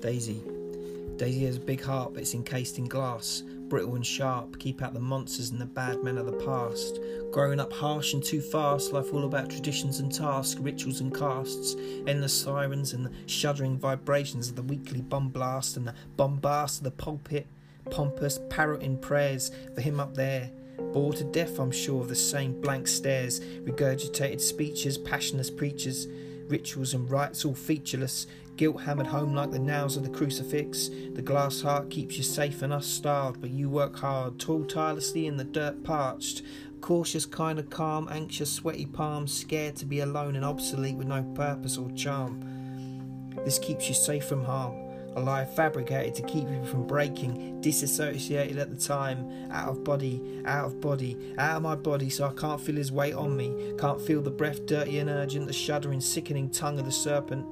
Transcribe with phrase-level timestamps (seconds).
[0.00, 0.42] Daisy.
[1.16, 4.58] Daisy has a big heart, but it's encased in glass, brittle and sharp.
[4.58, 7.00] Keep out the monsters and the bad men of the past.
[7.30, 11.74] Growing up harsh and too fast, life all about traditions and tasks, rituals and castes,
[12.06, 16.84] endless sirens and the shuddering vibrations of the weekly bomb blast and the bombast of
[16.84, 17.46] the pulpit.
[17.90, 20.50] Pompous, parroting prayers for him up there.
[20.92, 26.06] Bored to death, I'm sure, of the same blank stares, regurgitated speeches, passionless preachers,
[26.48, 28.26] rituals and rites all featureless,
[28.56, 30.88] guilt hammered home like the nails of the crucifix.
[31.14, 35.26] The glass heart keeps you safe and us starved, but you work hard, toil tirelessly
[35.26, 36.42] in the dirt parched.
[36.80, 41.22] Cautious, kind of calm, anxious, sweaty palms, scared to be alone and obsolete with no
[41.34, 43.34] purpose or charm.
[43.44, 44.85] This keeps you safe from harm.
[45.16, 50.42] A lie fabricated to keep you from breaking, disassociated at the time, out of body,
[50.44, 53.72] out of body, out of my body, so I can't feel his weight on me,
[53.78, 57.46] can't feel the breath dirty and urgent, the shuddering, sickening tongue of the serpent.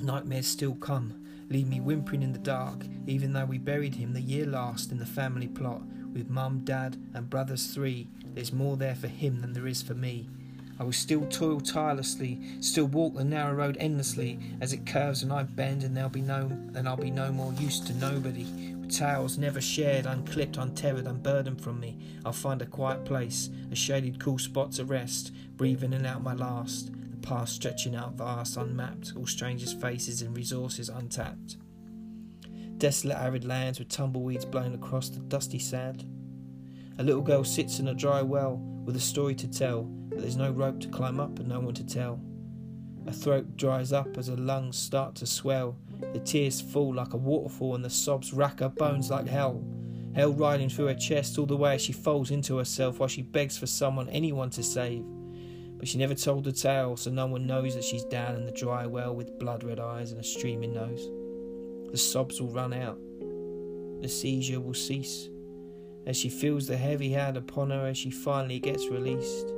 [0.00, 4.20] Nightmares still come, leave me whimpering in the dark, even though we buried him the
[4.20, 8.06] year last in the family plot, with mum, dad, and brothers three.
[8.34, 10.28] There's more there for him than there is for me.
[10.78, 15.32] I will still toil tirelessly, still walk the narrow road endlessly as it curves and
[15.32, 18.44] I bend, and there'll be no, and I'll be no more use to nobody.
[18.74, 23.74] With tales never shared, unclipped, untethered, unburdened from me, I'll find a quiet place, a
[23.74, 26.90] shaded, cool spot to rest, breathe in and out my last.
[27.10, 31.56] The past stretching out vast, unmapped, all strangers' faces and resources untapped.
[32.76, 36.04] Desolate, arid lands with tumbleweeds blowing across the dusty sand.
[36.98, 39.84] A little girl sits in a dry well with a story to tell
[40.16, 42.18] but there's no rope to climb up and no one to tell.
[43.04, 45.76] Her throat dries up as her lungs start to swell.
[46.14, 49.62] The tears fall like a waterfall and the sobs rack her bones like hell.
[50.14, 53.20] Hell riding through her chest all the way as she falls into herself while she
[53.20, 55.04] begs for someone, anyone to save.
[55.76, 58.52] But she never told the tale, so no one knows that she's down in the
[58.52, 61.10] dry well with blood red eyes and a streaming nose.
[61.92, 62.98] The sobs will run out.
[64.00, 65.28] The seizure will cease
[66.06, 69.52] as she feels the heavy hand upon her as she finally gets released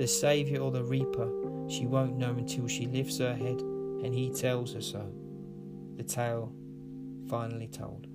[0.00, 1.30] the Saviour or the Reaper,
[1.68, 5.12] she won't know until she lifts her head and he tells her so.
[5.98, 6.54] The tale
[7.28, 8.06] finally told.